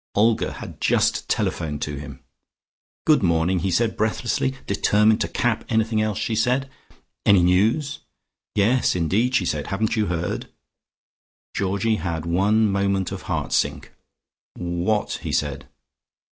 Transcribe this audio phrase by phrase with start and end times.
[0.15, 2.23] Olga had just telephoned to him....
[3.05, 6.71] "Good morning," he said breathlessly, determined to cap anything she said.
[7.23, 7.99] "Any news?"
[8.55, 9.67] "Yes, indeed," she said.
[9.67, 10.47] "Haven't you heard?"
[11.53, 13.91] Georgie had one moment of heart sink.
[14.55, 15.67] "What?" he said.